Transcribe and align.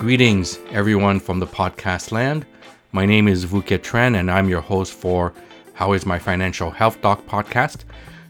Greetings, 0.00 0.58
everyone 0.70 1.20
from 1.20 1.40
the 1.40 1.46
podcast 1.46 2.10
land. 2.10 2.46
My 2.90 3.04
name 3.04 3.28
is 3.28 3.44
Vuket 3.44 3.80
Tran, 3.80 4.18
and 4.18 4.30
I'm 4.30 4.48
your 4.48 4.62
host 4.62 4.94
for 4.94 5.34
How 5.74 5.92
is 5.92 6.06
My 6.06 6.18
Financial 6.18 6.70
Health 6.70 7.02
Doc 7.02 7.26
podcast. 7.26 7.84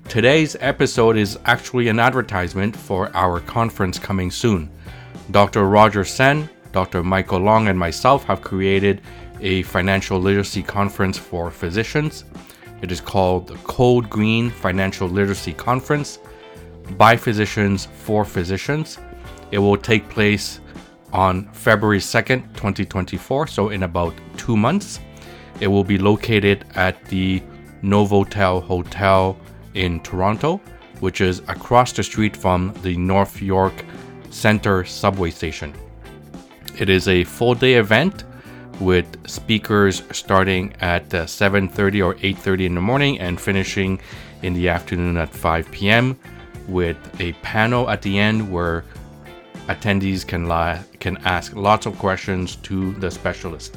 Today's 0.09 0.57
episode 0.59 1.17
is 1.17 1.39
actually 1.45 1.87
an 1.87 2.01
advertisement 2.01 2.75
for 2.75 3.15
our 3.15 3.39
conference 3.39 4.01
coming 4.01 4.33
soon. 4.33 4.69
Dr. 5.31 5.69
Roger 5.69 6.05
Sen, 6.05 6.51
Dr. 6.73 7.05
Michael 7.05 7.39
Long, 7.39 7.69
and 7.69 7.79
myself 7.79 8.25
have 8.25 8.43
created 8.43 9.01
a 9.41 9.63
financial 9.63 10.19
literacy 10.19 10.65
conference 10.65 11.19
for 11.19 11.53
physicians. 11.53 12.25
It 12.83 12.91
is 12.91 13.01
called 13.01 13.47
the 13.47 13.59
Code 13.59 14.11
Green 14.11 14.51
Financial 14.51 15.07
Literacy 15.07 15.53
Conference 15.53 16.19
by 16.99 17.17
physicians 17.17 17.87
for 17.95 18.25
physicians. 18.25 18.99
It 19.53 19.59
will 19.59 19.77
take 19.77 20.09
place 20.09 20.59
on 21.13 21.49
February 21.53 21.99
2nd, 21.99 22.43
2024, 22.55 23.47
so 23.47 23.69
in 23.71 23.83
about 23.83 24.15
two 24.37 24.57
months. 24.57 25.01
It 25.61 25.67
will 25.67 25.85
be 25.85 25.99
located 25.99 26.65
at 26.75 27.05
the 27.07 27.43
Novotel 27.83 28.63
Hotel 28.63 29.37
in 29.75 30.01
Toronto, 30.01 30.59
which 31.01 31.21
is 31.21 31.41
across 31.49 31.93
the 31.93 32.03
street 32.03 32.37
from 32.37 32.73
the 32.83 32.97
North 32.97 33.41
York 33.43 33.85
Center 34.31 34.85
subway 34.85 35.31
station. 35.31 35.75
It 36.79 36.89
is 36.89 37.09
a 37.09 37.25
full 37.25 37.55
day 37.55 37.75
event 37.75 38.25
with 38.81 39.07
speakers 39.29 40.03
starting 40.13 40.73
at 40.81 41.09
7:30 41.11 42.01
uh, 42.01 42.07
or 42.07 42.15
8:30 42.15 42.67
in 42.67 42.75
the 42.75 42.81
morning 42.81 43.19
and 43.21 43.39
finishing 43.41 44.01
in 44.43 44.55
the 44.55 44.69
afternoon 44.69 45.17
at 45.17 45.29
5 45.35 45.71
p.m. 45.71 46.19
with 46.69 46.97
a 47.21 47.33
panel 47.43 47.91
at 47.91 48.01
the 48.03 48.19
end 48.19 48.51
where 48.51 48.85
attendees 49.67 50.27
can 50.27 50.49
li- 50.49 50.81
can 50.99 51.17
ask 51.19 51.55
lots 51.55 51.87
of 51.87 51.99
questions 51.99 52.57
to 52.57 52.93
the 52.95 53.11
specialist. 53.11 53.77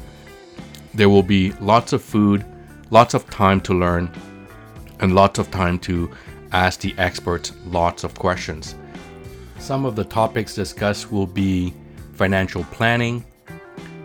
There 0.94 1.10
will 1.10 1.24
be 1.24 1.52
lots 1.54 1.94
of 1.94 2.02
food, 2.02 2.46
lots 2.90 3.14
of 3.14 3.30
time 3.30 3.62
to 3.62 3.74
learn, 3.74 4.12
and 5.00 5.16
lots 5.16 5.40
of 5.40 5.50
time 5.52 5.80
to 5.80 6.12
ask 6.52 6.82
the 6.82 6.94
experts 6.98 7.52
lots 7.66 8.04
of 8.04 8.14
questions. 8.16 8.76
Some 9.60 9.86
of 9.86 9.96
the 9.96 10.04
topics 10.04 10.56
discussed 10.56 11.12
will 11.12 11.28
be 11.28 11.74
financial 12.14 12.64
planning, 12.66 13.26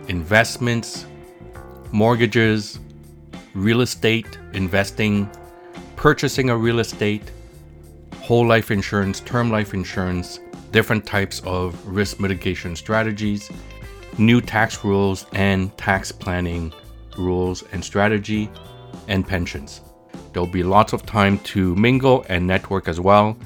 investments, 0.07 1.05
mortgages, 1.91 2.79
real 3.53 3.81
estate, 3.81 4.37
investing, 4.53 5.29
purchasing 5.95 6.49
a 6.49 6.57
real 6.57 6.79
estate, 6.79 7.31
whole 8.21 8.47
life 8.47 8.71
insurance, 8.71 9.19
term 9.19 9.51
life 9.51 9.73
insurance, 9.73 10.39
different 10.71 11.05
types 11.05 11.41
of 11.45 11.75
risk 11.87 12.19
mitigation 12.19 12.75
strategies, 12.75 13.49
new 14.17 14.41
tax 14.41 14.83
rules 14.83 15.25
and 15.33 15.75
tax 15.77 16.11
planning 16.11 16.73
rules 17.17 17.63
and 17.71 17.83
strategy, 17.83 18.49
and 19.07 19.27
pensions. 19.27 19.81
There'll 20.31 20.47
be 20.47 20.63
lots 20.63 20.93
of 20.93 21.05
time 21.05 21.39
to 21.39 21.75
mingle 21.75 22.25
and 22.29 22.45
network 22.45 22.87
as 22.87 22.99
well. 22.99 23.37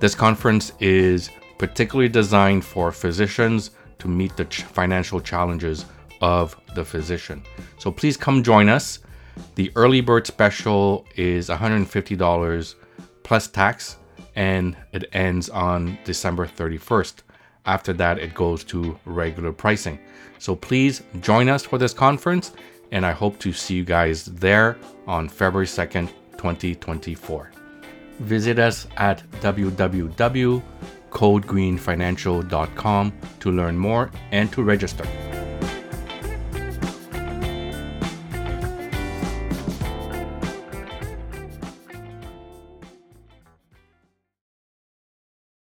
This 0.00 0.14
conference 0.14 0.72
is 0.80 1.30
particularly 1.58 2.08
designed 2.08 2.64
for 2.64 2.90
physicians 2.92 3.70
to 4.00 4.08
meet 4.08 4.36
the 4.36 4.44
ch- 4.46 4.62
financial 4.62 5.20
challenges 5.20 5.86
of 6.20 6.56
the 6.74 6.84
physician. 6.84 7.42
So 7.78 7.90
please 7.90 8.16
come 8.16 8.42
join 8.42 8.68
us. 8.68 8.98
The 9.54 9.70
early 9.76 10.00
bird 10.00 10.26
special 10.26 11.06
is 11.16 11.48
$150 11.48 12.74
plus 13.22 13.48
tax 13.48 13.96
and 14.36 14.76
it 14.92 15.08
ends 15.12 15.48
on 15.48 15.98
December 16.04 16.46
31st. 16.46 17.14
After 17.66 17.92
that, 17.94 18.18
it 18.18 18.34
goes 18.34 18.64
to 18.64 18.98
regular 19.04 19.52
pricing. 19.52 19.98
So 20.38 20.54
please 20.54 21.02
join 21.20 21.48
us 21.48 21.64
for 21.64 21.78
this 21.78 21.94
conference, 21.94 22.52
and 22.92 23.06
I 23.06 23.12
hope 23.12 23.38
to 23.40 23.52
see 23.52 23.74
you 23.74 23.84
guys 23.84 24.26
there 24.26 24.76
on 25.06 25.28
February 25.28 25.66
2nd, 25.66 26.08
2024. 26.36 27.50
Visit 28.20 28.58
us 28.58 28.86
at 28.96 29.22
www 29.40 30.62
codegreenfinancial.com 31.14 33.12
to 33.40 33.50
learn 33.50 33.78
more 33.78 34.10
and 34.32 34.52
to 34.52 34.62
register. 34.62 35.33